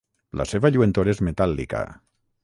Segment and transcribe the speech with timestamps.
[0.39, 1.83] La seva lluentor és metàl·lica.